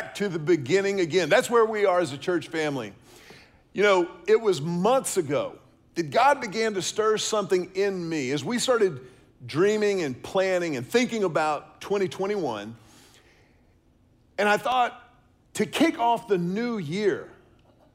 [0.00, 1.28] back to the beginning again.
[1.28, 2.94] That's where we are as a church family.
[3.74, 5.58] You know, it was months ago
[5.94, 9.00] that God began to stir something in me as we started
[9.44, 12.74] dreaming and planning and thinking about 2021.
[14.38, 15.06] And I thought,
[15.54, 17.28] to kick off the new year,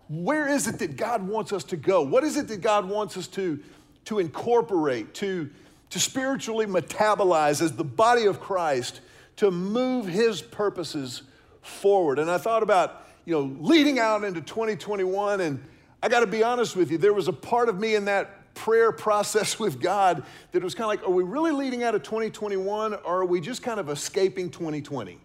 [0.08, 2.04] where is it that God wants us to go?
[2.04, 3.60] What is it that God wants us to,
[4.06, 5.50] to incorporate, to,
[5.90, 9.02] to spiritually metabolize as the body of Christ
[9.38, 11.24] to move his purposes
[11.66, 12.20] forward?
[12.20, 15.64] And I thought about, you know, leading out into 2021 and
[16.02, 18.54] I got to be honest with you, there was a part of me in that
[18.54, 22.04] prayer process with God that was kind of like, are we really leading out of
[22.04, 25.20] 2021 or are we just kind of escaping 2020?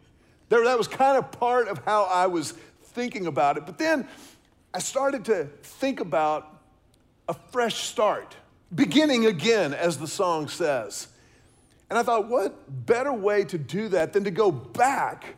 [0.48, 3.66] There, that was kind of part of how I was thinking about it.
[3.66, 4.08] But then
[4.74, 6.60] I started to think about
[7.28, 8.36] a fresh start,
[8.74, 11.08] beginning again, as the song says.
[11.88, 15.36] And I thought, what better way to do that than to go back,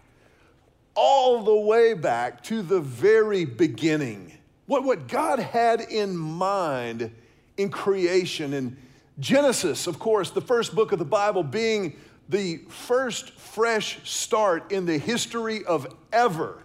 [0.95, 4.33] all the way back to the very beginning?
[4.67, 7.11] What, what God had in mind
[7.57, 8.53] in creation.
[8.55, 8.77] And
[9.19, 11.97] Genesis, of course, the first book of the Bible, being
[12.29, 16.63] the first fresh start in the history of ever.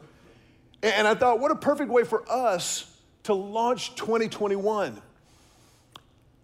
[0.83, 5.01] And I thought, what a perfect way for us to launch 2021.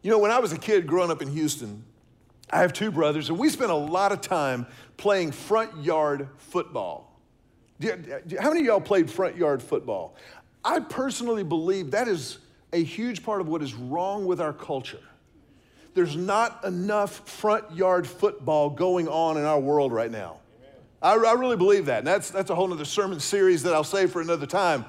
[0.01, 1.83] You know, when I was a kid growing up in Houston,
[2.49, 4.67] I have two brothers, and we spent a lot of time
[4.97, 7.12] playing front yard football.
[7.81, 10.15] How many of y'all played front yard football?
[10.63, 12.37] I personally believe that is
[12.71, 15.01] a huge part of what is wrong with our culture.
[15.93, 20.37] There's not enough front yard football going on in our world right now.
[21.01, 21.99] I, I, really believe that.
[21.99, 24.85] And that's, that's a whole other sermon series that I'll save for another time.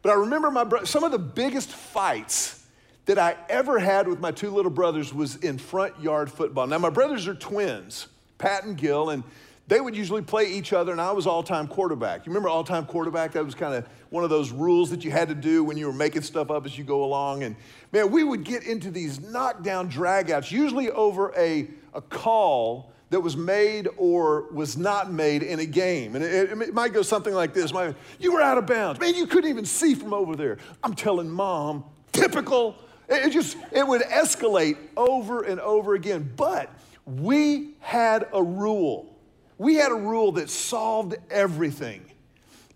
[0.00, 2.64] But I remember my bro- some of the biggest fights
[3.06, 6.66] that I ever had with my two little brothers was in front yard football.
[6.66, 8.06] Now, my brothers are twins,
[8.38, 9.24] Pat and Gil, and
[9.70, 12.26] they would usually play each other, and I was all time quarterback.
[12.26, 13.30] You remember all time quarterback?
[13.32, 15.86] That was kind of one of those rules that you had to do when you
[15.86, 17.44] were making stuff up as you go along.
[17.44, 17.54] And
[17.92, 23.36] man, we would get into these knockdown dragouts, usually over a, a call that was
[23.36, 26.16] made or was not made in a game.
[26.16, 27.72] And it, it, might go something like this
[28.18, 28.98] You were out of bounds.
[28.98, 30.58] Man, you couldn't even see from over there.
[30.82, 32.74] I'm telling mom, typical.
[33.08, 36.28] It just, it would escalate over and over again.
[36.36, 36.70] But
[37.06, 39.09] we had a rule
[39.60, 42.02] we had a rule that solved everything.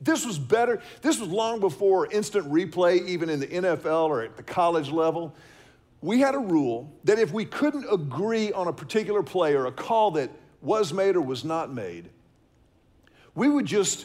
[0.03, 0.83] This was better.
[1.01, 5.35] This was long before instant replay, even in the NFL or at the college level.
[6.03, 9.73] We had a rule that if we couldn't agree on a particular play or a
[9.73, 10.31] call that
[10.61, 12.11] was made or was not made,
[13.35, 14.05] we would just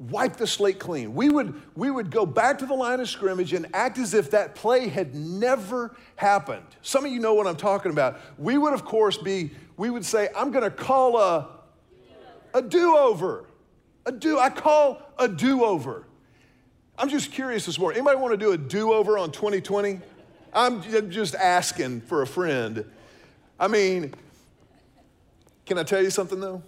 [0.00, 1.14] wipe the slate clean.
[1.14, 4.32] We would, we would go back to the line of scrimmage and act as if
[4.32, 6.66] that play had never happened.
[6.82, 8.18] Some of you know what I'm talking about.
[8.38, 11.57] We would, of course, be, we would say, I'm going to call a
[12.54, 13.44] a do over.
[14.06, 16.04] A do, I call a do over.
[16.96, 17.98] I'm just curious this morning.
[17.98, 20.00] Anybody want to do a do over on 2020?
[20.52, 22.84] I'm just asking for a friend.
[23.60, 24.14] I mean,
[25.66, 26.62] can I tell you something though?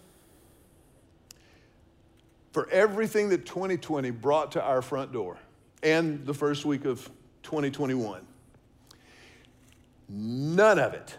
[2.53, 5.39] For everything that 2020 brought to our front door
[5.83, 7.09] and the first week of
[7.43, 8.27] 2021,
[10.09, 11.17] none of it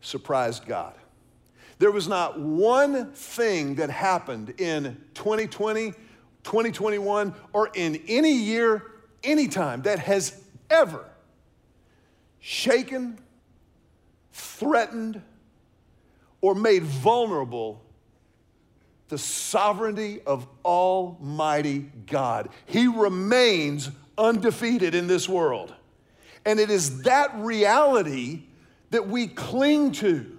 [0.00, 0.94] surprised God.
[1.78, 5.92] There was not one thing that happened in 2020,
[6.44, 8.82] 2021, or in any year,
[9.22, 10.40] anytime that has
[10.70, 11.04] ever
[12.40, 13.18] shaken,
[14.32, 15.20] threatened,
[16.40, 17.80] or made vulnerable
[19.08, 22.48] the sovereignty of Almighty God.
[22.66, 25.74] He remains undefeated in this world.
[26.44, 28.42] And it is that reality
[28.90, 30.36] that we cling to.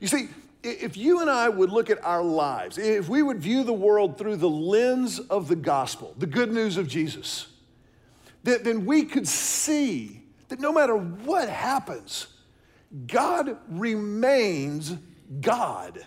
[0.00, 0.28] You see,
[0.70, 4.18] if you and I would look at our lives, if we would view the world
[4.18, 7.48] through the lens of the gospel, the good news of Jesus,
[8.44, 12.28] then we could see that no matter what happens,
[13.06, 14.94] God remains
[15.40, 16.06] God.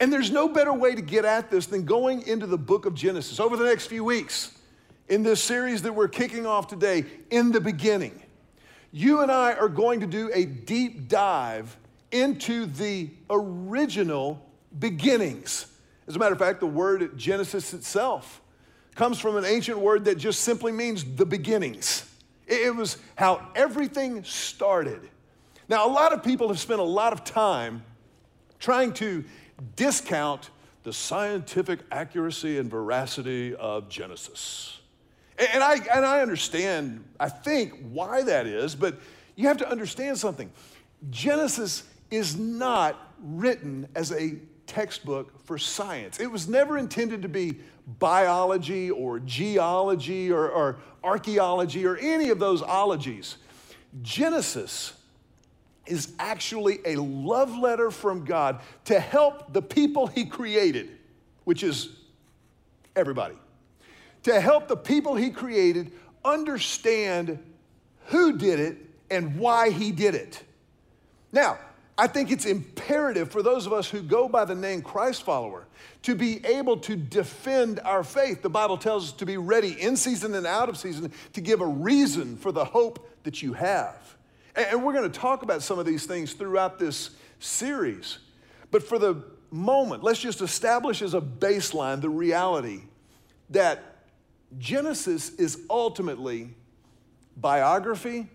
[0.00, 2.94] And there's no better way to get at this than going into the book of
[2.94, 4.58] Genesis over the next few weeks
[5.08, 8.22] in this series that we're kicking off today, In the Beginning.
[8.90, 11.76] You and I are going to do a deep dive
[12.14, 14.40] into the original
[14.78, 15.66] beginnings.
[16.06, 18.40] As a matter of fact, the word Genesis itself
[18.94, 22.08] comes from an ancient word that just simply means the beginnings.
[22.46, 25.00] It was how everything started.
[25.68, 27.82] Now, a lot of people have spent a lot of time
[28.60, 29.24] trying to
[29.74, 30.50] discount
[30.84, 34.78] the scientific accuracy and veracity of Genesis.
[35.36, 39.00] And I, and I understand, I think, why that is, but
[39.34, 40.52] you have to understand something.
[41.10, 41.82] Genesis
[42.14, 46.20] is not written as a textbook for science.
[46.20, 47.58] It was never intended to be
[47.98, 53.36] biology or geology or, or archaeology or any of those ologies.
[54.02, 54.94] Genesis
[55.86, 60.90] is actually a love letter from God to help the people He created,
[61.44, 61.90] which is
[62.96, 63.36] everybody,
[64.22, 65.92] to help the people He created
[66.24, 67.38] understand
[68.06, 68.78] who did it
[69.10, 70.42] and why He did it.
[71.32, 71.58] Now,
[71.96, 75.66] I think it's imperative for those of us who go by the name Christ follower
[76.02, 78.42] to be able to defend our faith.
[78.42, 81.60] The Bible tells us to be ready in season and out of season to give
[81.60, 84.16] a reason for the hope that you have.
[84.56, 88.18] And we're going to talk about some of these things throughout this series.
[88.72, 92.82] But for the moment, let's just establish as a baseline the reality
[93.50, 93.82] that
[94.58, 96.50] Genesis is ultimately
[97.36, 98.28] biography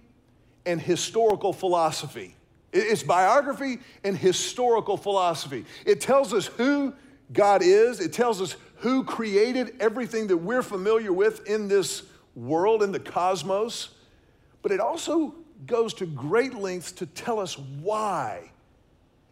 [0.65, 2.35] and historical philosophy.
[2.71, 5.65] It's biography and historical philosophy.
[5.85, 6.93] It tells us who
[7.33, 12.03] God is, it tells us who created everything that we're familiar with in this
[12.35, 13.89] world, in the cosmos,
[14.61, 15.35] but it also
[15.65, 18.51] goes to great lengths to tell us why.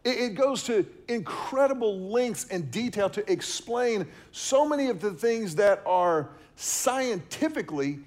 [0.03, 5.81] It goes to incredible lengths and detail to explain so many of the things that
[5.85, 7.99] are scientifically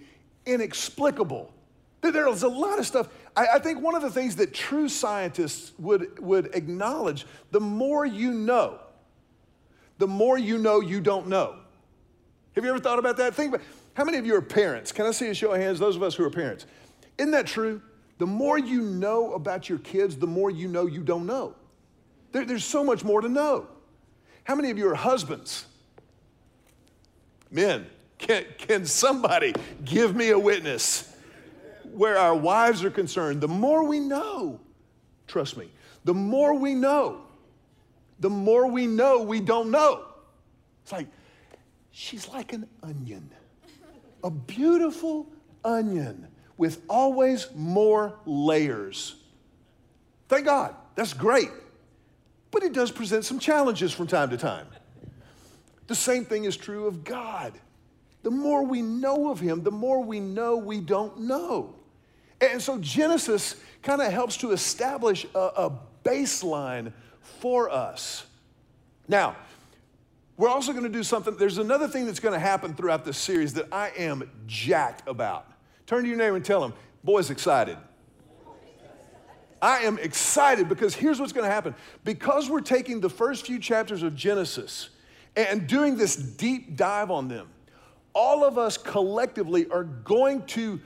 [0.47, 1.53] inexplicable.
[2.01, 3.09] There's a lot of stuff.
[3.37, 8.33] I, think one of the things that true scientists would, would acknowledge the more you
[8.33, 8.79] know,
[9.99, 11.57] the more you know you don't know.
[12.55, 13.35] Have you ever thought about that?
[13.35, 14.93] Think about how many of you are parents?
[14.93, 15.79] Can I see a show of hands?
[15.79, 16.67] Those of us who are parents.
[17.19, 17.81] Isn't that true?
[18.19, 21.55] The more you know about your kids, the more you know you don't know.
[22.33, 23.67] There, there's so much more to know.
[24.45, 25.67] How many of you are husbands?
[27.51, 27.87] Men,
[28.19, 29.55] can, can somebody
[29.85, 31.10] give me a witness
[31.93, 33.41] where our wives are concerned?
[33.41, 34.61] The more we know,
[35.27, 35.71] trust me,
[36.05, 37.23] the more we know,
[38.19, 40.05] the more we know we don't know.
[40.83, 41.07] It's like,
[41.91, 43.31] she's like an onion,
[44.23, 45.27] a beautiful
[45.65, 49.17] onion with always more layers.
[50.29, 51.51] Thank God, that's great.
[52.51, 54.67] But it does present some challenges from time to time.
[55.87, 57.53] The same thing is true of God.
[58.23, 61.75] The more we know of Him, the more we know we don't know.
[62.41, 68.27] And so Genesis kind of helps to establish a, a baseline for us.
[69.09, 69.37] Now,
[70.37, 71.37] we're also going to do something.
[71.37, 75.47] There's another thing that's going to happen throughout this series that I am jacked about.
[75.87, 76.73] Turn to your neighbor and tell him,
[77.05, 77.77] boy's excited.
[79.61, 81.75] I am excited because here's what's going to happen.
[82.05, 84.89] Because we're taking the first few chapters of Genesis
[85.37, 87.49] and doing this deep dive on them,
[88.15, 90.81] all of us collectively are going to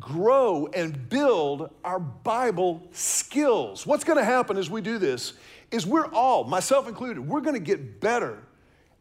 [0.00, 3.86] grow and build our Bible skills.
[3.86, 5.34] What's going to happen as we do this
[5.70, 8.42] is we're all, myself included, we're going to get better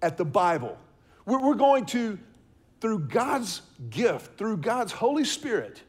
[0.01, 0.77] at the Bible.
[1.25, 2.19] We're, going to,
[2.81, 5.81] through God's gift, through God's Holy Spirit,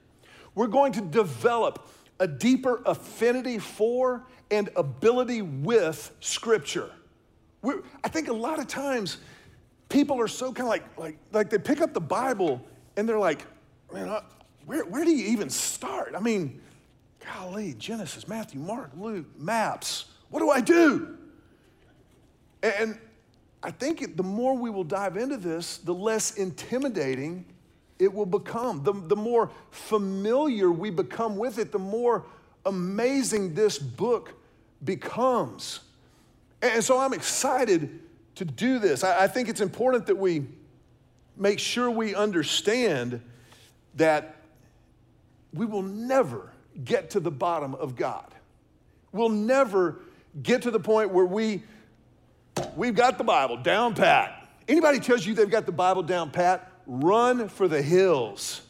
[0.55, 6.91] we're going to develop a deeper affinity for and ability with Scripture.
[7.61, 9.19] We're, I think a lot of times
[9.91, 12.65] people are so kind of like, like, like they pick up the Bible
[12.97, 13.45] and they're like,
[13.93, 14.21] man,
[14.67, 16.15] where, where do you even start?
[16.17, 16.61] I mean,
[17.25, 20.07] golly, Genesis, Matthew, Mark, Luke, maps.
[20.29, 21.17] What do I do?
[22.63, 22.99] And
[23.63, 27.47] I think the more we will dive into this, the less intimidating
[27.99, 28.83] it will become.
[28.83, 32.27] The, the more familiar we become with it, the more
[32.67, 34.35] amazing this book
[34.85, 35.81] becomes.
[36.61, 38.01] And so I'm excited
[38.35, 39.05] to do this.
[39.05, 40.47] I, I think it's important that we
[41.37, 43.23] make sure we understand
[43.95, 44.36] that
[45.53, 46.51] we will never
[46.85, 48.27] get to the bottom of God.
[49.13, 50.01] We'll never
[50.43, 51.63] get to the point where we
[52.75, 54.49] we've got the Bible down pat.
[54.69, 58.63] Anybody tells you they've got the Bible down pat, run for the hills.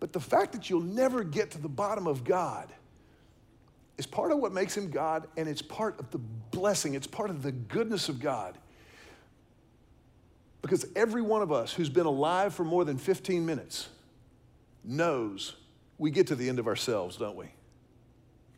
[0.00, 2.72] But the fact that you'll never get to the bottom of God
[3.98, 7.28] is part of what makes him God, and it's part of the blessing, it's part
[7.28, 8.56] of the goodness of God.
[10.62, 13.88] Because every one of us who's been alive for more than 15 minutes
[14.84, 15.56] knows
[15.98, 17.46] we get to the end of ourselves, don't we?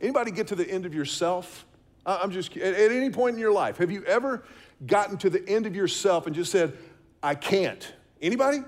[0.01, 1.65] Anybody get to the end of yourself?
[2.05, 4.43] I'm just, at any point in your life, have you ever
[4.85, 6.77] gotten to the end of yourself and just said,
[7.21, 7.93] I can't.
[8.21, 8.59] Anybody?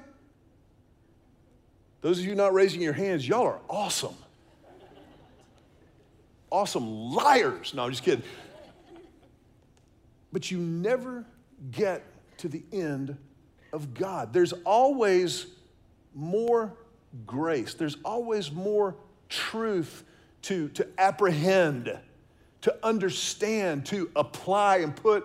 [2.02, 4.16] Those of you not raising your hands, y'all are awesome.
[6.52, 7.74] Awesome liars.
[7.74, 8.24] No, I'm just kidding.
[10.32, 11.26] But you never
[11.72, 12.04] get
[12.38, 13.18] to the end
[13.74, 14.32] of God.
[14.32, 15.48] There's always
[16.14, 16.78] more
[17.26, 18.96] grace, there's always more
[19.30, 20.04] truth
[20.44, 21.98] to, to apprehend
[22.66, 25.24] to understand, to apply, and put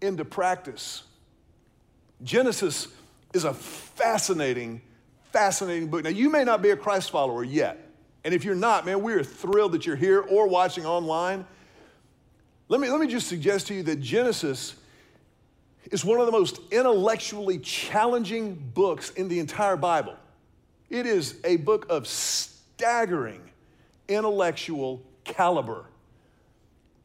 [0.00, 1.02] into practice.
[2.22, 2.88] Genesis
[3.34, 4.80] is a fascinating,
[5.30, 6.04] fascinating book.
[6.04, 7.86] Now, you may not be a Christ follower yet.
[8.24, 11.44] And if you're not, man, we are thrilled that you're here or watching online.
[12.70, 14.74] Let me, let me just suggest to you that Genesis
[15.92, 20.16] is one of the most intellectually challenging books in the entire Bible.
[20.90, 23.40] It is a book of staggering
[24.08, 25.86] intellectual caliber.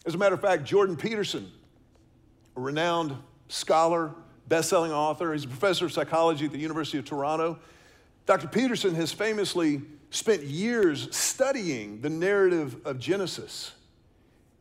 [0.07, 1.51] As a matter of fact, Jordan Peterson,
[2.57, 3.15] a renowned
[3.47, 4.11] scholar,
[4.47, 7.59] best-selling author, he's a professor of psychology at the University of Toronto.
[8.25, 8.47] Dr.
[8.47, 13.73] Peterson has famously spent years studying the narrative of Genesis.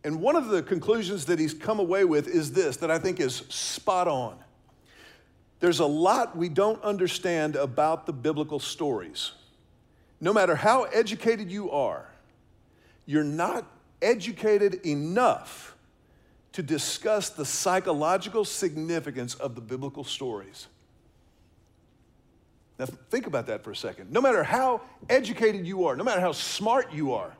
[0.03, 3.21] And one of the conclusions that he's come away with is this that I think
[3.21, 4.44] is spot on.
[5.61, 9.33] There's a lot we don't understand about the biblical stories.
[10.21, 12.07] No matter how educated you are,
[13.07, 13.67] you're not
[14.03, 15.77] educated enough
[16.53, 20.69] to discuss the psychological significance of the biblical stories.
[22.79, 24.11] Now, think about that for a second.
[24.11, 27.37] No matter how educated you are, no matter how smart you are,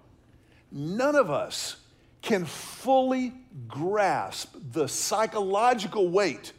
[0.71, 1.77] none of us
[2.23, 3.33] can fully
[3.69, 6.53] grasp the psychological weight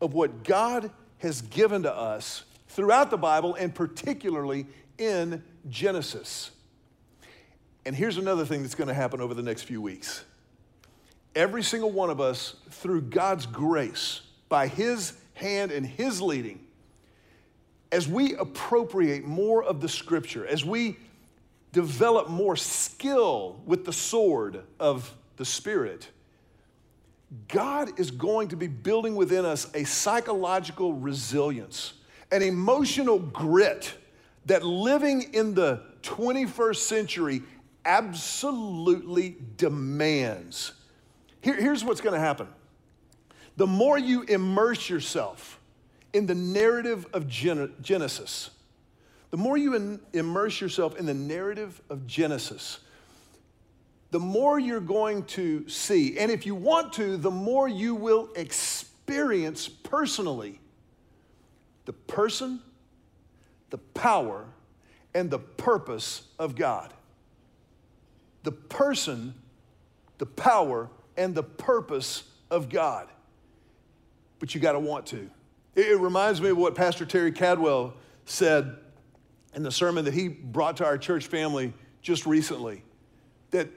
[0.00, 4.66] of what God has given to us throughout the Bible and particularly
[4.98, 6.50] in Genesis.
[7.84, 10.24] And here's another thing that's going to happen over the next few weeks.
[11.34, 16.60] Every single one of us, through God's grace, by His hand and His leading,
[17.92, 20.96] as we appropriate more of the scripture, as we
[21.72, 26.08] develop more skill with the sword of the Spirit,
[27.48, 31.94] God is going to be building within us a psychological resilience,
[32.32, 33.94] an emotional grit
[34.46, 37.42] that living in the 21st century
[37.84, 40.72] absolutely demands.
[41.40, 42.48] Here, here's what's going to happen
[43.56, 45.60] the more you immerse yourself
[46.12, 48.50] in the narrative of Genesis,
[49.30, 52.80] the more you immerse yourself in the narrative of Genesis,
[54.10, 56.18] the more you're going to see.
[56.18, 60.60] And if you want to, the more you will experience personally
[61.84, 62.60] the person,
[63.70, 64.46] the power,
[65.14, 66.92] and the purpose of God.
[68.42, 69.34] The person,
[70.18, 73.08] the power, and the purpose of God.
[74.38, 75.30] But you got to want to.
[75.74, 78.76] It reminds me of what Pastor Terry Cadwell said
[79.54, 82.82] in the sermon that he brought to our church family just recently
[83.50, 83.68] that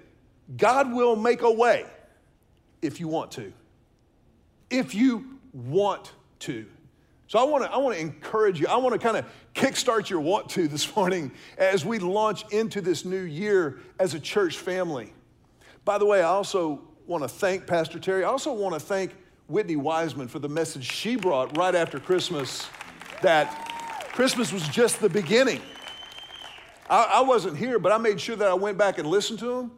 [0.57, 1.85] God will make a way
[2.81, 3.53] if you want to.
[4.69, 6.65] If you want to.
[7.27, 8.67] So I want to I want to encourage you.
[8.67, 12.81] I want to kind of kickstart your want to this morning as we launch into
[12.81, 15.13] this new year as a church family.
[15.85, 18.23] By the way, I also want to thank Pastor Terry.
[18.23, 19.15] I also want to thank
[19.47, 22.67] Whitney Wiseman for the message she brought right after Christmas
[23.21, 25.61] that Christmas was just the beginning.
[26.89, 29.45] I, I wasn't here, but I made sure that I went back and listened to
[29.45, 29.71] them.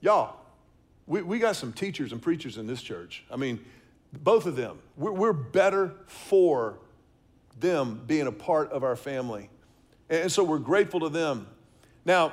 [0.00, 0.36] Y'all,
[1.06, 3.24] we, we got some teachers and preachers in this church.
[3.30, 3.64] I mean,
[4.12, 4.78] both of them.
[4.96, 6.78] We're, we're better for
[7.58, 9.50] them being a part of our family.
[10.08, 11.46] And so we're grateful to them.
[12.04, 12.32] Now,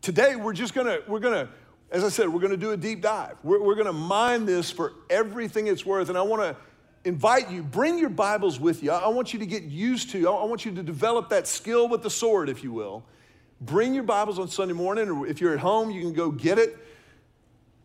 [0.00, 1.48] today we're just gonna, we're gonna,
[1.90, 3.36] as I said, we're gonna do a deep dive.
[3.42, 6.08] We're, we're gonna mine this for everything it's worth.
[6.08, 6.56] And I wanna
[7.04, 8.90] invite you, bring your Bibles with you.
[8.90, 12.02] I want you to get used to, I want you to develop that skill with
[12.02, 13.04] the sword, if you will.
[13.62, 16.58] Bring your Bibles on Sunday morning, or if you're at home, you can go get
[16.58, 16.76] it.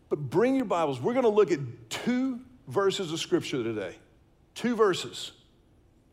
[0.08, 1.00] But bring your Bibles.
[1.00, 3.96] We're gonna look at two verses of Scripture today.
[4.54, 5.32] Two verses.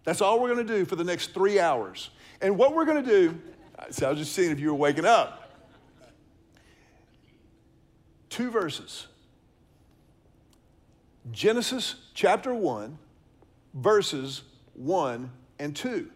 [0.06, 2.12] That's all we're going to do for the next three hours.
[2.40, 3.42] And what we're going to do,
[3.90, 5.42] see, I was just seeing if you were waking up.
[8.30, 9.08] Two verses
[11.32, 12.98] Genesis chapter 1,
[13.74, 14.44] verses
[14.76, 16.12] 1 and 2.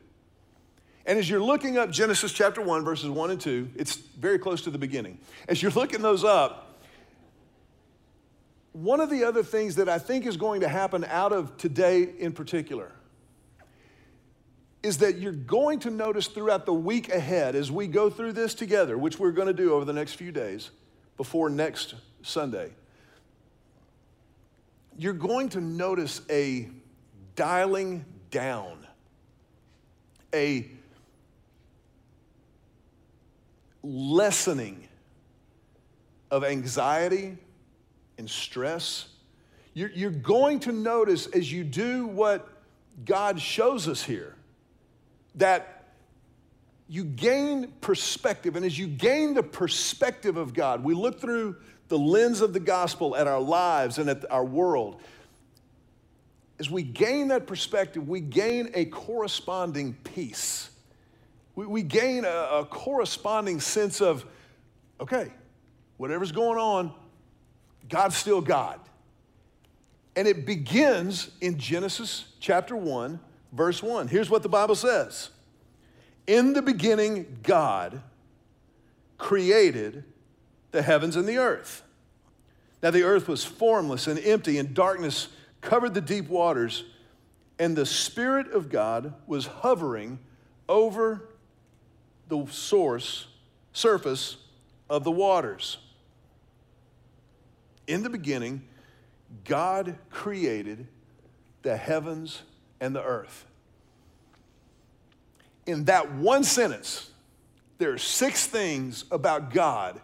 [1.05, 4.61] And as you're looking up Genesis chapter 1, verses 1 and 2, it's very close
[4.63, 5.17] to the beginning.
[5.47, 6.81] As you're looking those up,
[8.73, 12.07] one of the other things that I think is going to happen out of today
[12.19, 12.91] in particular
[14.81, 18.53] is that you're going to notice throughout the week ahead as we go through this
[18.53, 20.69] together, which we're going to do over the next few days
[21.17, 22.71] before next Sunday,
[24.97, 26.69] you're going to notice a
[27.35, 28.85] dialing down,
[30.33, 30.69] a
[33.83, 34.87] lessening
[36.31, 37.37] of anxiety
[38.17, 39.07] and stress.
[39.73, 42.47] You're, you're going to notice as you do what
[43.05, 44.35] God shows us here
[45.35, 45.87] that
[46.87, 48.55] you gain perspective.
[48.55, 51.55] And as you gain the perspective of God, we look through
[51.87, 55.01] the lens of the gospel at our lives and at our world,
[56.59, 60.69] as we gain that perspective, we gain a corresponding peace.
[61.59, 64.25] We, we gain a, a corresponding sense of,
[65.01, 65.29] okay,
[65.97, 66.93] whatever's going on,
[67.89, 68.79] God's still God.
[70.15, 73.19] And it begins in Genesis chapter 1,
[73.51, 74.07] verse 1.
[74.07, 75.31] Here's what the Bible says
[76.27, 78.03] In the beginning, God
[79.17, 80.05] created
[80.71, 81.83] the heavens and the earth.
[82.81, 85.27] Now, the earth was formless and empty, and darkness
[85.59, 86.85] covered the deep waters,
[87.59, 90.19] and the Spirit of God was hovering
[90.69, 91.28] over
[92.29, 93.27] the source,
[93.73, 94.37] surface
[94.89, 95.77] of the waters.
[97.87, 98.61] In the beginning,
[99.45, 100.87] God created
[101.63, 102.41] the heavens
[102.79, 103.45] and the earth.
[105.65, 107.09] In that one sentence,
[107.77, 109.99] there are six things about God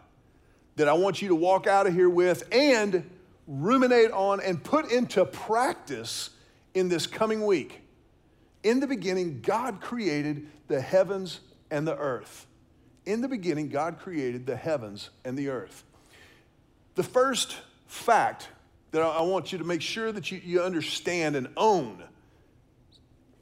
[0.76, 3.10] that I want you to walk out of here with and
[3.48, 6.32] ruminate on and put into practice
[6.74, 7.82] in this coming week.
[8.64, 11.40] In the beginning, God created the heavens
[11.76, 12.48] and the earth.
[13.06, 15.84] In the beginning, God created the heavens and the earth.
[16.96, 18.48] The first fact
[18.92, 22.02] that I want you to make sure that you, you understand and own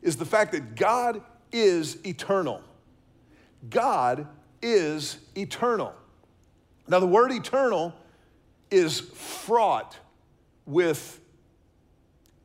[0.02, 1.22] is the fact that God
[1.52, 2.62] is eternal.
[3.70, 4.28] God
[4.64, 5.94] is eternal.
[6.88, 7.94] Now, the word eternal
[8.72, 9.96] is fraught
[10.66, 11.20] with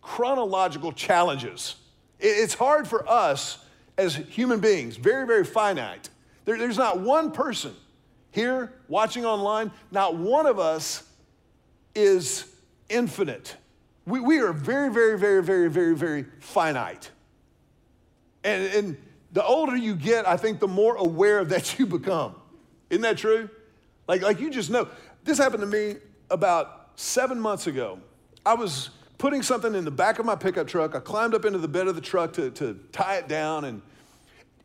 [0.02, 1.76] chronological challenges.
[2.20, 3.64] It's hard for us
[3.98, 6.08] as human beings, very, very finite.
[6.44, 7.74] There, there's not one person
[8.30, 11.02] here watching online, not one of us
[11.94, 12.46] is
[12.88, 13.56] infinite.
[14.06, 17.10] We, we are very, very, very, very, very, very finite.
[18.44, 18.96] And, and
[19.32, 22.34] the older you get, I think the more aware of that you become.
[22.88, 23.50] Isn't that true?
[24.06, 24.88] Like, like you just know.
[25.24, 25.96] This happened to me
[26.30, 27.98] about seven months ago.
[28.46, 30.94] I was putting something in the back of my pickup truck.
[30.94, 33.64] I climbed up into the bed of the truck to, to tie it down.
[33.64, 33.82] And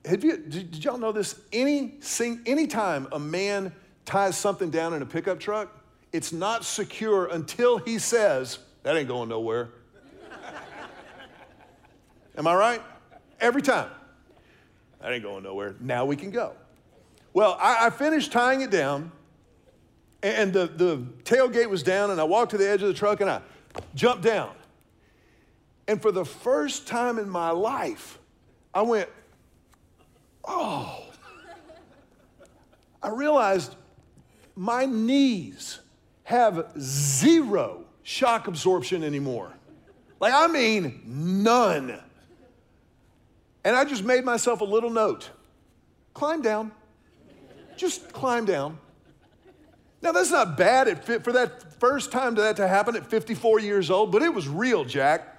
[0.05, 1.39] have you, did, y'all know this?
[1.51, 3.73] Any, sing, anytime a man
[4.05, 5.75] ties something down in a pickup truck,
[6.11, 9.69] it's not secure until he says, that ain't going nowhere.
[12.37, 12.81] Am I right?
[13.39, 13.89] Every time.
[15.01, 15.75] That ain't going nowhere.
[15.79, 16.53] Now we can go.
[17.33, 19.11] Well, I, I finished tying it down,
[20.21, 23.19] and the, the tailgate was down, and I walked to the edge of the truck
[23.19, 23.41] and I
[23.95, 24.51] jumped down.
[25.87, 28.19] And for the first time in my life,
[28.73, 29.09] I went,
[30.45, 31.05] oh.
[33.01, 33.75] I realized
[34.55, 35.79] my knees
[36.23, 39.51] have zero shock absorption anymore.
[40.19, 41.99] Like, I mean, none.
[43.65, 45.29] And I just made myself a little note
[46.13, 46.71] climb down.
[47.75, 48.77] Just climb down.
[50.01, 54.09] Now, that's not bad for that first time that to happen at 54 years old,
[54.09, 55.37] but it was real, Jack.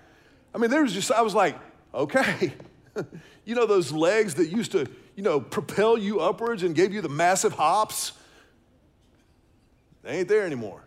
[0.54, 1.56] I mean, there was just, I was like,
[1.94, 2.52] okay.
[3.46, 7.00] you know, those legs that used to, you know, propel you upwards and gave you
[7.00, 8.12] the massive hops?
[10.02, 10.84] They ain't there anymore.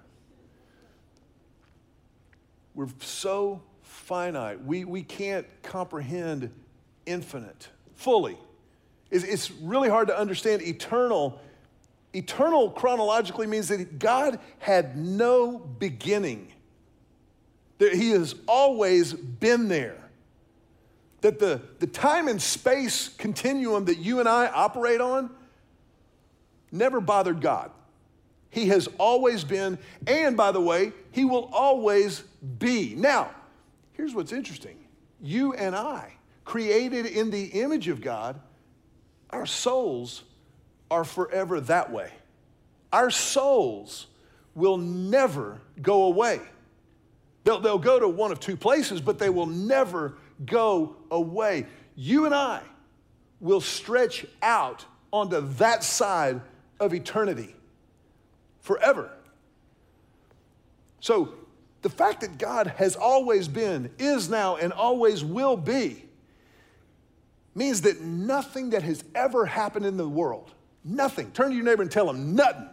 [2.76, 4.63] We're so finite.
[4.63, 6.52] We, we can't comprehend
[7.08, 8.38] infinite fully.
[9.10, 11.41] It's, it's really hard to understand eternal.
[12.17, 16.51] Eternal chronologically means that God had no beginning,
[17.77, 19.97] that He has always been there.
[21.21, 25.30] That the, the time and space continuum that you and I operate on
[26.71, 27.71] never bothered God.
[28.49, 32.21] He has always been, and by the way, He will always
[32.58, 32.95] be.
[32.95, 33.32] Now,
[33.93, 34.77] here's what's interesting
[35.21, 36.13] you and I,
[36.45, 38.39] created in the image of God,
[39.30, 40.23] our souls
[40.89, 42.12] are forever that way.
[42.91, 44.08] Our souls
[44.56, 46.41] will never go away.
[47.43, 51.65] They'll, they'll go to one of two places, but they will never go away.
[51.95, 52.62] You and I
[53.39, 56.41] will stretch out onto that side
[56.80, 57.56] of eternity
[58.62, 59.12] forever.
[61.00, 61.34] So,
[61.84, 66.04] the fact that God has always been, is now, and always will be
[67.56, 70.54] means that nothing that has ever happened in the world,
[70.88, 72.69] nothing, turn to your neighbor and tell him, nothing,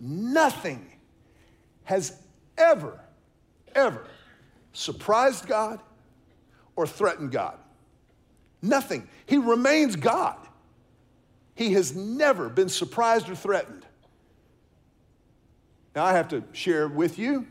[0.00, 0.86] nothing
[1.84, 2.16] has
[2.56, 3.00] ever,
[3.74, 4.04] ever
[4.72, 5.80] surprised God
[6.76, 7.58] or threatened God.
[8.62, 9.08] Nothing.
[9.26, 10.38] He remains God.
[11.54, 13.84] He has never been surprised or threatened.
[15.94, 17.46] Now, I have to share with you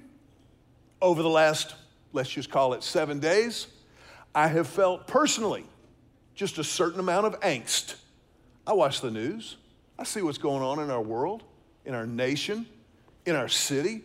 [1.02, 1.76] over the last,
[2.14, 3.68] let's just call it seven days,
[4.34, 5.66] I have felt personally
[6.34, 7.96] just a certain amount of angst.
[8.66, 9.58] I watch the news,
[9.98, 11.44] I see what's going on in our world,
[11.86, 12.66] in our nation,
[13.26, 14.02] in our city.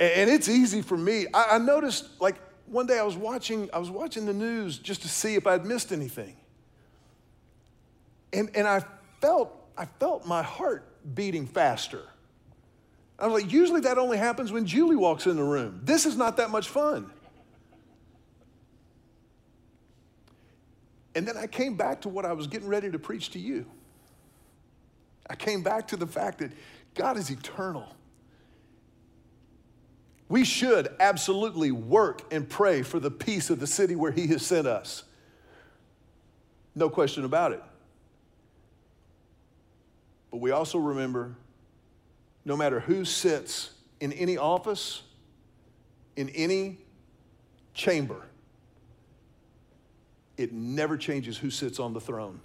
[0.00, 1.26] And it's easy for me.
[1.32, 5.08] I, noticed, like, one day I was watching, I was watching the news just to
[5.08, 6.36] see if I'd missed anything.
[8.32, 8.84] And, and I
[9.20, 12.02] felt, I felt my heart beating faster.
[13.18, 15.80] I was like, usually that only happens when Julie walks in the room.
[15.84, 17.12] This is not that much fun.
[21.14, 23.66] And then I came back to what I was getting ready to preach to you.
[25.28, 26.52] I came back to the fact that
[26.94, 27.94] God is eternal.
[30.28, 34.44] We should absolutely work and pray for the peace of the city where He has
[34.44, 35.04] sent us.
[36.74, 37.62] No question about it.
[40.30, 41.36] But we also remember
[42.44, 45.02] no matter who sits in any office,
[46.16, 46.78] in any
[47.74, 48.22] chamber,
[50.42, 52.40] it never changes who sits on the throne.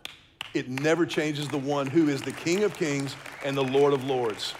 [0.53, 4.03] It never changes the one who is the King of Kings and the Lord of
[4.05, 4.53] Lords.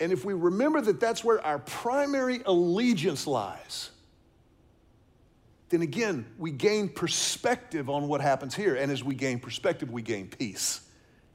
[0.00, 3.90] And if we remember that that's where our primary allegiance lies,
[5.70, 8.74] then again, we gain perspective on what happens here.
[8.74, 10.80] And as we gain perspective, we gain peace.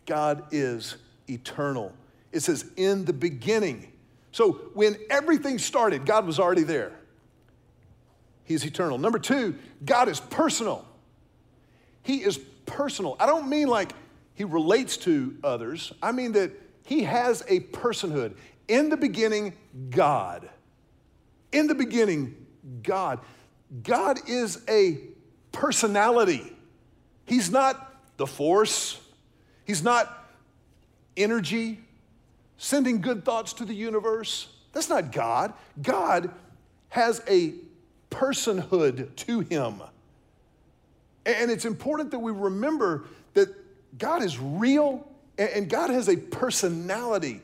[0.06, 0.98] God is
[1.30, 1.94] eternal.
[2.32, 3.92] It says, in the beginning.
[4.32, 6.94] So when everything started, God was already there.
[8.46, 8.98] He's eternal.
[8.98, 10.86] Number two, God is personal.
[12.02, 13.16] He is personal.
[13.20, 13.94] I don't mean like
[14.36, 16.52] he relates to others, I mean that
[16.86, 18.36] he has a personhood.
[18.68, 19.54] In the beginning,
[19.90, 20.50] God.
[21.52, 22.36] In the beginning,
[22.82, 23.20] God.
[23.84, 25.00] God is a
[25.52, 26.52] personality.
[27.26, 29.00] He's not the force,
[29.66, 30.30] He's not
[31.16, 31.80] energy,
[32.58, 34.48] sending good thoughts to the universe.
[34.74, 35.54] That's not God.
[35.82, 36.32] God
[36.90, 37.54] has a
[38.14, 39.82] personhood to him.
[41.26, 43.50] And it's important that we remember that
[43.98, 47.42] God is real and God has a personality.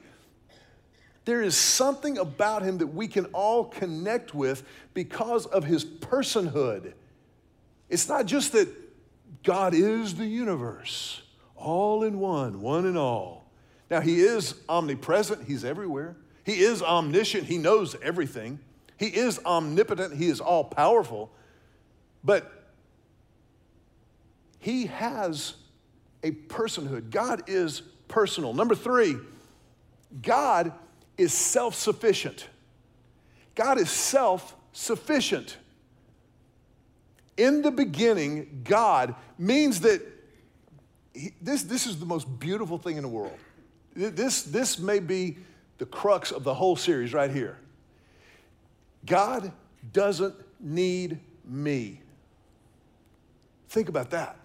[1.25, 6.93] There is something about him that we can all connect with because of his personhood.
[7.89, 8.67] It's not just that
[9.43, 11.21] God is the universe,
[11.55, 13.49] all in one, one in all.
[13.89, 16.15] Now, he is omnipresent, he's everywhere.
[16.43, 18.59] He is omniscient, he knows everything.
[18.99, 21.31] He is omnipotent, He is all powerful,
[22.23, 22.51] but
[24.59, 25.53] He has
[26.21, 27.09] a personhood.
[27.09, 28.53] God is personal.
[28.53, 29.15] Number three,
[30.21, 30.73] God
[31.17, 32.47] is self sufficient.
[33.55, 35.57] God is self sufficient.
[37.37, 40.01] In the beginning, God means that
[41.13, 43.37] he, this, this is the most beautiful thing in the world.
[43.95, 45.37] This, this may be
[45.77, 47.57] the crux of the whole series right here.
[49.05, 49.51] God
[49.93, 52.01] doesn't need me.
[53.69, 54.37] Think about that.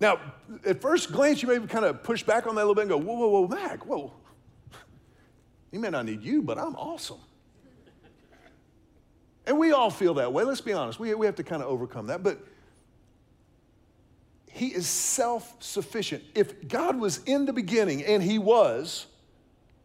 [0.00, 0.20] Now,
[0.66, 2.90] at first glance, you may kind of push back on that a little bit and
[2.90, 4.12] go, whoa, whoa, whoa, Mac, whoa.
[5.70, 7.20] He may not need you, but I'm awesome.
[9.46, 10.44] And we all feel that way.
[10.44, 10.98] Let's be honest.
[10.98, 12.22] We, we have to kind of overcome that.
[12.22, 12.38] But
[14.50, 16.22] he is self sufficient.
[16.34, 19.06] If God was in the beginning, and he was,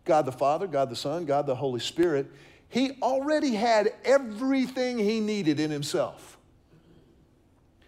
[0.06, 2.28] God the Father, God the Son, God the Holy Spirit,
[2.70, 6.38] he already had everything he needed in himself.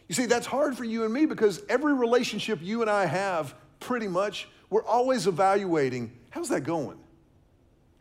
[0.07, 3.55] You see, that's hard for you and me because every relationship you and I have,
[3.79, 6.97] pretty much, we're always evaluating how's that going?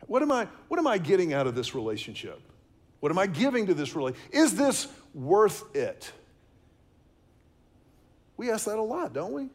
[0.07, 2.41] What am I, what am I getting out of this relationship?
[2.99, 4.33] What am I giving to this relationship?
[4.33, 6.11] Is this worth it?
[8.37, 9.49] We ask that a lot, don't we?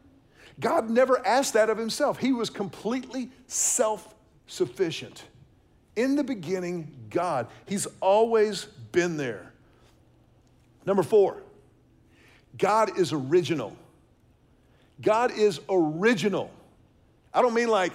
[0.59, 2.17] God never asked that of himself.
[2.17, 4.15] He was completely self
[4.47, 5.23] sufficient.
[5.97, 7.47] In the beginning, God.
[7.65, 9.51] He's always been there.
[10.85, 11.41] Number four,
[12.57, 13.75] God is original.
[15.01, 16.51] God is original.
[17.33, 17.91] I don't mean like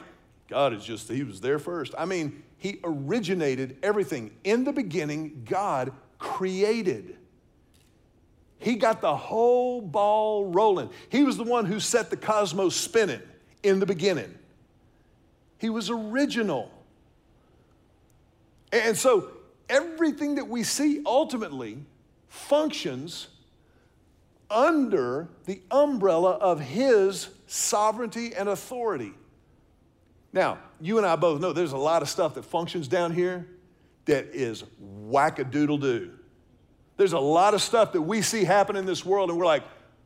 [0.49, 1.95] God is just, He was there first.
[1.97, 4.33] I mean, He originated everything.
[4.45, 7.17] In the beginning, God created.
[8.59, 10.91] He got the whole ball rolling.
[11.09, 13.23] He was the one who set the cosmos spinning
[13.62, 14.33] in the beginning.
[15.59, 16.71] He was original.
[18.72, 19.28] And so
[19.68, 21.78] everything that we see ultimately
[22.28, 23.28] functions
[24.50, 29.12] under the umbrella of his sovereignty and authority.
[30.32, 33.46] Now, you and I both know there's a lot of stuff that functions down here
[34.06, 36.11] that is whack-a-doodle doo.
[36.96, 39.62] There's a lot of stuff that we see happen in this world, and we're like,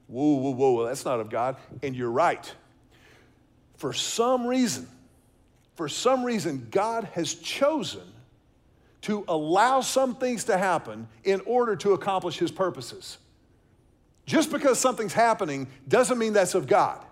[0.06, 1.56] whoa, whoa, whoa, that's not of God.
[1.82, 2.52] And you're right.
[3.76, 4.88] For some reason,
[5.74, 8.02] for some reason, God has chosen
[9.06, 13.18] to allow some things to happen in order to accomplish his purposes.
[14.24, 17.04] Just because something's happening doesn't mean that's of God.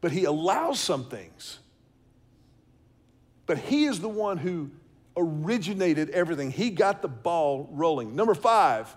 [0.00, 1.58] but He allows some things.
[3.46, 4.70] But He is the one who
[5.16, 8.16] originated everything, He got the ball rolling.
[8.16, 8.94] Number five,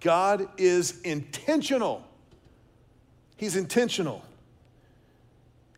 [0.00, 2.04] God is intentional.
[3.36, 4.22] He's intentional.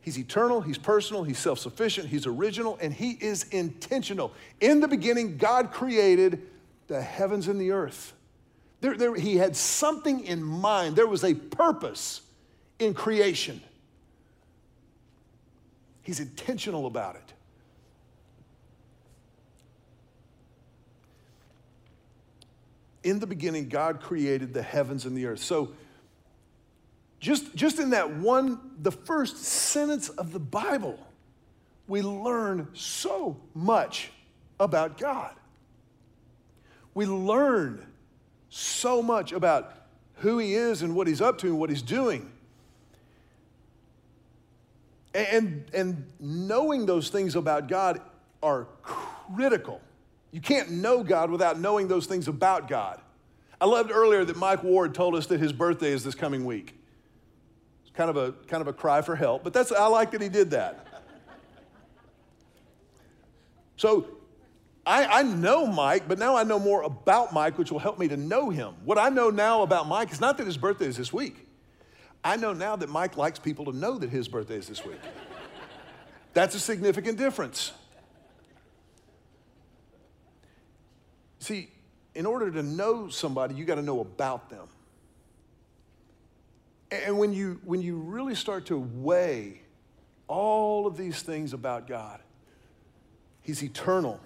[0.03, 4.33] He's eternal, He's personal, He's self sufficient, He's original, and He is intentional.
[4.61, 6.43] In the beginning, God created
[6.89, 8.13] the heavens and the earth.
[8.83, 12.21] There, there, he had something in mind, there was a purpose
[12.81, 13.63] in creation.
[16.03, 17.33] He's intentional about it.
[23.05, 25.41] In the beginning, God created the heavens and the earth.
[25.41, 25.73] So,
[27.23, 30.99] just, just in that one, the first sentence of the Bible,
[31.87, 34.11] we learn so much
[34.59, 35.33] about God.
[36.95, 37.87] We learn
[38.51, 39.73] so much about
[40.17, 42.29] who He is and what He's up to and what He's doing.
[45.15, 48.01] And, and knowing those things about God
[48.43, 49.81] are critical.
[50.33, 53.01] You can't know God without knowing those things about God.
[53.61, 56.82] I loved earlier that Mike Ward told us that his birthday is this coming week
[57.95, 60.29] kind of a kind of a cry for help, but that's I like that he
[60.29, 60.87] did that.
[63.77, 64.07] So
[64.87, 68.09] I, I know Mike, but now I know more about Mike, which will help me
[68.09, 68.75] to know him.
[68.85, 71.47] What I know now about Mike is not that his birthday is this week.
[72.25, 75.01] I know now that Mike likes people to know that his birthday is this week.
[76.35, 77.73] That's a significant difference.
[81.41, 81.69] See,
[82.15, 84.69] in order to know somebody, you got to know about them.
[86.93, 89.63] And when you, when you really start to weigh
[90.29, 92.21] all of these things about God,
[93.41, 94.21] He's eternal,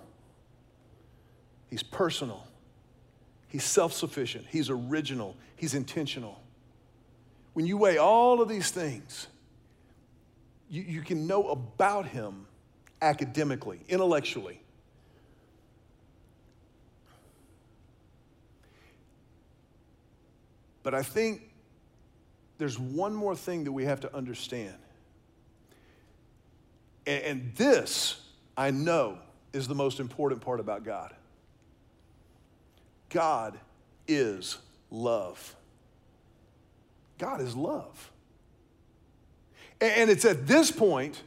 [1.70, 2.44] He's personal,
[3.46, 6.42] He's self sufficient, He's original, He's intentional.
[7.52, 9.28] When you weigh all of these things,
[10.68, 12.46] you, you can know about Him
[13.00, 14.60] academically, intellectually.
[20.82, 21.42] But I think
[22.58, 24.74] there's one more thing that we have to understand.
[27.06, 28.20] And, and this,
[28.56, 29.18] I know,
[29.52, 31.14] is the most important part about God.
[33.10, 33.58] God
[34.08, 34.58] is
[34.90, 35.54] love.
[37.18, 38.10] God is love.
[39.80, 41.22] And it's at this point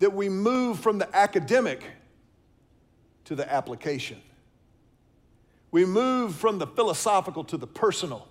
[0.00, 1.84] that we move from the academic
[3.24, 4.20] to the application.
[5.70, 8.28] We move from the philosophical to the personal.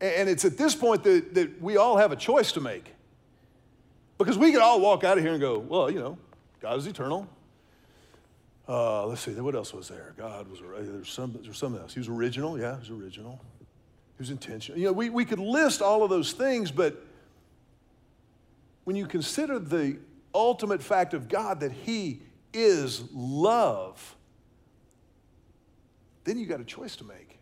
[0.00, 2.94] And it's at this point that, that we all have a choice to make.
[4.16, 6.18] Because we could all walk out of here and go, well, you know,
[6.60, 7.28] God is eternal.
[8.68, 10.14] Uh, let's see, what else was there?
[10.18, 11.94] God was, there's, some, there's something else.
[11.94, 13.40] He was original, yeah, he was original.
[13.60, 14.78] He was intentional.
[14.78, 17.02] You know, we, we could list all of those things, but
[18.84, 19.96] when you consider the
[20.34, 24.16] ultimate fact of God that He is love,
[26.24, 27.38] then you got a choice to make.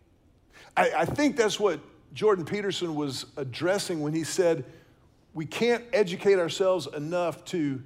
[0.75, 1.79] I, I think that's what
[2.13, 4.65] Jordan Peterson was addressing when he said,
[5.33, 7.81] we can't educate ourselves enough to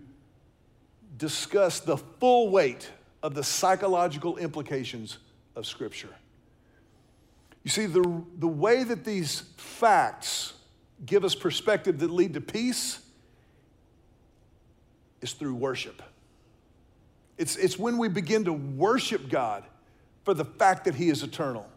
[1.17, 2.89] discuss the full weight
[3.21, 5.17] of the psychological implications
[5.55, 6.15] of Scripture.
[7.63, 10.53] You see, the, the way that these facts
[11.05, 12.99] give us perspective that lead to peace
[15.21, 16.01] is through worship.
[17.37, 19.63] It's, it's when we begin to worship God
[20.23, 21.67] for the fact that He is eternal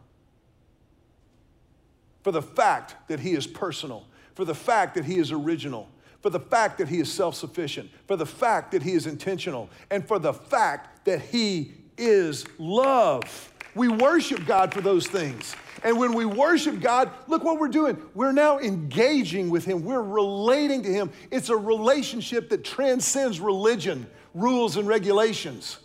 [2.24, 5.88] for the fact that He is personal, for the fact that He is original,
[6.22, 9.68] for the fact that He is self sufficient, for the fact that He is intentional,
[9.90, 13.52] and for the fact that He is love.
[13.74, 15.54] We worship God for those things.
[15.82, 18.00] And when we worship God, look what we're doing.
[18.14, 21.12] We're now engaging with Him, we're relating to Him.
[21.30, 25.76] It's a relationship that transcends religion, rules, and regulations.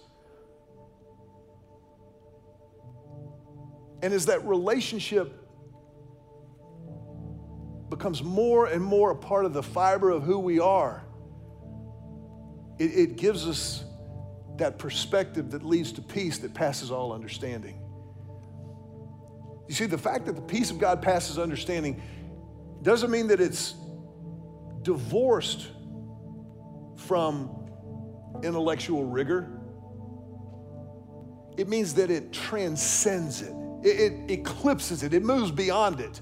[4.02, 5.38] And as that relationship
[7.99, 11.03] becomes more and more a part of the fiber of who we are,
[12.79, 13.83] it, it gives us
[14.55, 17.81] that perspective that leads to peace that passes all understanding.
[19.67, 22.01] You see, the fact that the peace of God passes understanding
[22.81, 23.75] doesn't mean that it's
[24.81, 25.67] divorced
[26.95, 27.69] from
[28.43, 29.59] intellectual rigor.
[31.57, 36.21] It means that it transcends it, it, it eclipses it, it moves beyond it.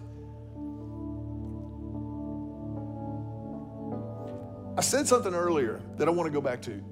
[4.77, 6.83] I said something earlier that I want to go back to.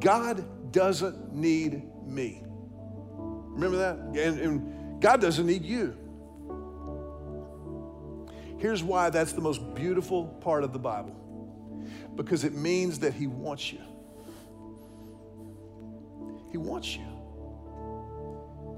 [0.00, 2.44] God doesn't need me.
[2.46, 3.96] Remember that?
[3.98, 5.96] And, and God doesn't need you.
[8.58, 11.14] Here's why that's the most beautiful part of the Bible
[12.14, 13.80] Because it means that He wants you.
[16.52, 17.04] He wants you.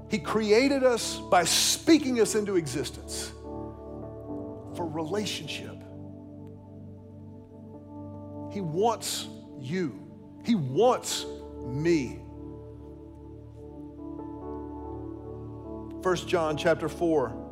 [0.09, 3.31] He created us by speaking us into existence
[4.75, 5.75] for relationship.
[8.51, 9.27] He wants
[9.59, 9.99] you.
[10.43, 11.25] He wants
[11.65, 12.19] me.
[16.01, 17.47] 1 John chapter 4.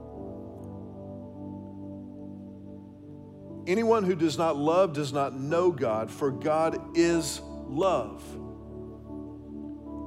[3.68, 8.24] Anyone who does not love does not know God, for God is love.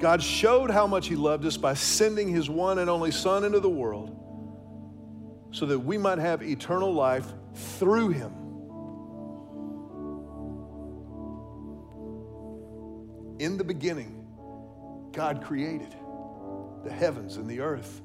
[0.00, 3.60] God showed how much He loved us by sending His one and only Son into
[3.60, 4.16] the world
[5.52, 8.39] so that we might have eternal life through Him.
[13.40, 14.26] In the beginning,
[15.12, 15.94] God created
[16.84, 18.02] the heavens and the earth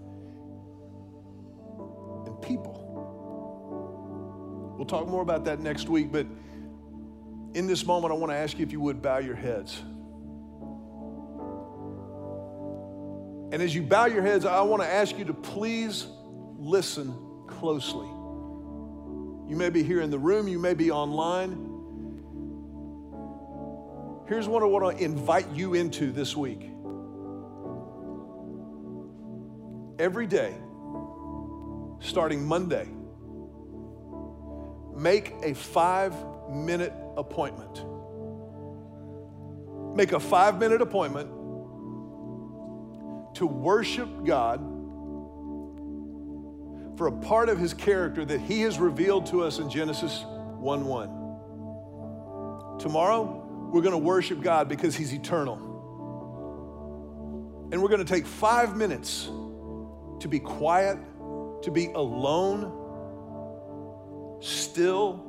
[2.26, 2.84] and people.
[4.78, 6.26] We'll talk more about that next week, but
[7.54, 9.78] in this moment, I want to ask you if you would bow your heads.
[13.52, 16.08] And as you bow your heads, I want to ask you to please
[16.58, 17.14] listen
[17.48, 18.08] closely.
[19.50, 21.65] You may be here in the room, you may be online.
[24.28, 26.72] Here's what I want to invite you into this week.
[30.00, 30.56] Every day,
[32.00, 32.90] starting Monday,
[34.96, 36.16] make a five
[36.50, 37.86] minute appointment.
[39.96, 41.30] Make a five minute appointment
[43.36, 44.60] to worship God
[46.98, 50.84] for a part of his character that he has revealed to us in Genesis 1
[50.84, 52.80] 1.
[52.80, 55.58] Tomorrow, we're going to worship God because he's eternal.
[57.72, 59.30] And we're going to take five minutes
[60.20, 60.98] to be quiet,
[61.64, 62.82] to be alone
[64.42, 65.22] still,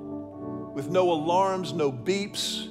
[0.75, 2.69] with no alarms, no beeps,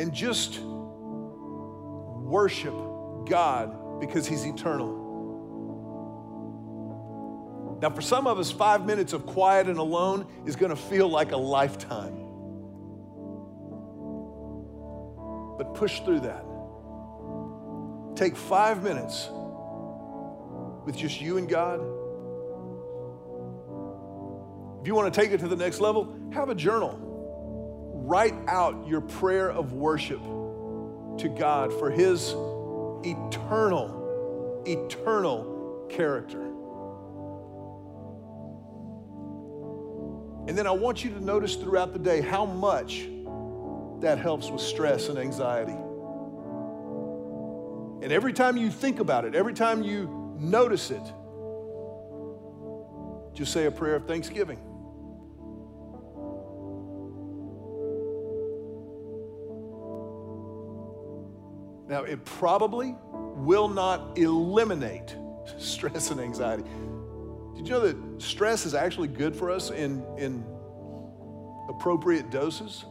[0.00, 0.58] and just
[2.28, 2.74] worship
[3.26, 4.96] God because He's eternal.
[7.82, 11.08] Now, for some of us, five minutes of quiet and alone is going to feel
[11.08, 12.27] like a lifetime.
[15.58, 16.44] But push through that.
[18.16, 19.28] Take five minutes
[20.86, 21.80] with just you and God
[24.80, 26.98] if you want to take it to the next level, have a journal.
[28.06, 32.30] Write out your prayer of worship to God for His
[33.04, 36.42] eternal, eternal character.
[40.46, 43.06] And then I want you to notice throughout the day how much
[44.00, 45.76] that helps with stress and anxiety.
[48.02, 51.02] And every time you think about it, every time you notice it,
[53.34, 54.58] just say a prayer of thanksgiving.
[61.88, 65.16] Now, it probably will not eliminate
[65.58, 66.64] stress and anxiety.
[67.56, 70.44] Did you know that stress is actually good for us in, in
[71.68, 72.84] appropriate doses?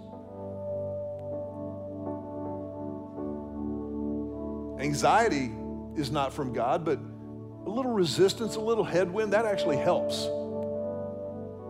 [4.88, 5.52] Anxiety
[5.98, 10.24] is not from God, but a little resistance, a little headwind, that actually helps.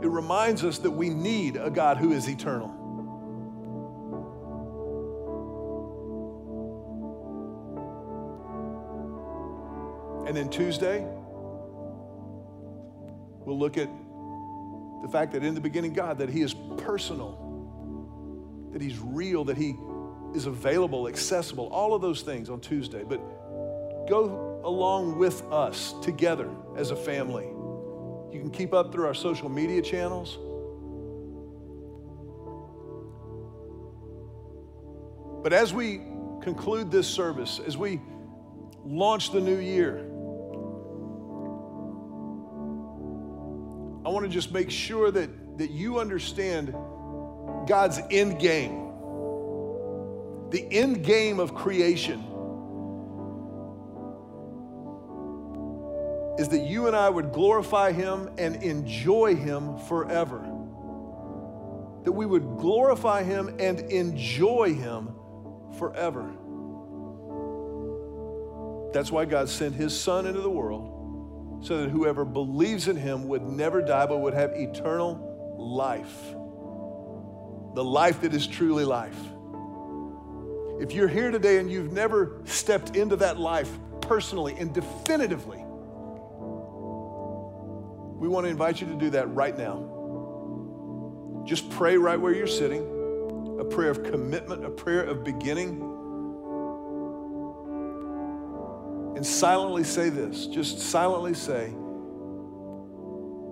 [0.04, 2.70] It reminds us that we need a God who is eternal.
[10.28, 11.04] And then Tuesday,
[13.46, 13.90] we'll look at
[15.02, 19.58] the fact that in the beginning, God, that He is personal, that He's real, that
[19.58, 19.76] He
[20.36, 23.04] is available, accessible, all of those things on Tuesday.
[23.04, 23.18] But
[24.08, 27.46] go along with us together as a family.
[28.34, 30.38] You can keep up through our social media channels.
[35.44, 36.02] But as we
[36.42, 38.02] conclude this service, as we
[38.84, 40.00] launch the new year,
[44.06, 46.74] I want to just make sure that, that you understand
[47.68, 48.87] God's end game.
[50.50, 52.20] The end game of creation
[56.40, 60.40] is that you and I would glorify Him and enjoy Him forever.
[62.04, 65.10] That we would glorify Him and enjoy Him
[65.78, 66.32] forever.
[68.94, 70.98] That's why God sent His Son into the world
[71.62, 76.34] so that whoever believes in him would never die but would have eternal life.
[77.76, 79.18] The life that is truly life.
[80.80, 83.70] If you're here today and you've never stepped into that life
[84.02, 85.58] personally and definitively,
[88.18, 89.94] we want to invite you to do that right now.
[91.46, 92.98] just pray right where you're sitting
[93.60, 95.82] a prayer of commitment, a prayer of beginning.
[99.16, 101.74] And silently say this just silently say,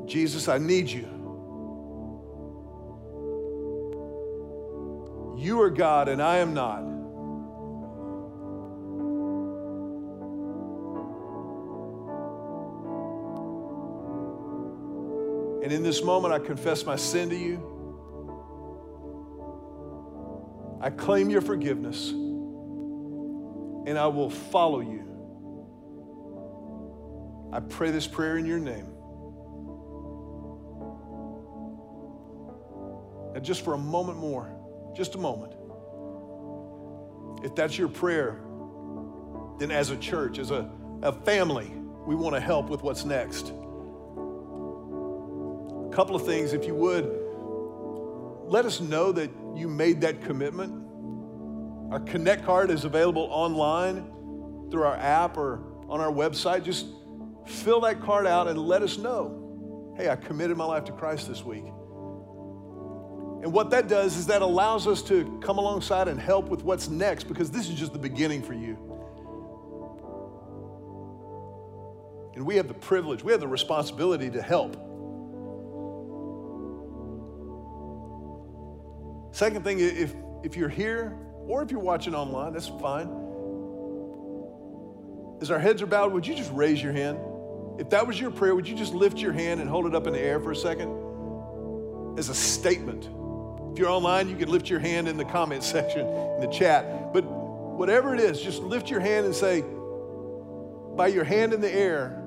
[0.05, 1.07] Jesus, I need you.
[5.37, 6.94] You are God and I am not.
[15.65, 17.57] And in this moment, I confess my sin to you.
[20.79, 25.01] I claim your forgiveness, and I will follow you.
[27.51, 28.85] I pray this prayer in your name.
[33.33, 34.55] And just for a moment more,
[34.95, 35.55] just a moment,
[37.43, 38.39] if that's your prayer,
[39.57, 40.69] then as a church, as a,
[41.01, 41.73] a family,
[42.05, 43.51] we want to help with what's next.
[45.95, 47.05] Couple of things, if you would,
[48.51, 50.73] let us know that you made that commitment.
[51.89, 54.03] Our Connect card is available online
[54.69, 56.65] through our app or on our website.
[56.65, 56.87] Just
[57.47, 59.93] fill that card out and let us know.
[59.95, 61.63] Hey, I committed my life to Christ this week.
[61.63, 66.89] And what that does is that allows us to come alongside and help with what's
[66.89, 68.77] next because this is just the beginning for you.
[72.35, 74.84] And we have the privilege, we have the responsibility to help.
[79.35, 81.13] Second thing, if, if you're here
[81.45, 83.09] or if you're watching online, that's fine.
[85.41, 87.19] As our heads are bowed, would you just raise your hand?
[87.77, 90.07] If that was your prayer, would you just lift your hand and hold it up
[90.07, 93.09] in the air for a second as a statement?
[93.73, 97.11] If you're online, you can lift your hand in the comment section, in the chat.
[97.11, 99.65] But whatever it is, just lift your hand and say,
[100.95, 102.23] by your hand in the air,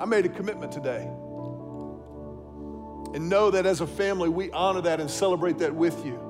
[0.00, 1.02] I made a commitment today.
[3.12, 6.25] And know that as a family, we honor that and celebrate that with you.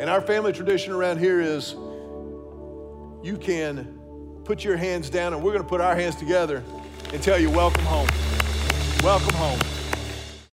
[0.00, 1.72] And our family tradition around here is
[3.22, 6.64] you can put your hands down and we're going to put our hands together
[7.12, 8.08] and tell you, welcome home.
[9.04, 9.79] Welcome home.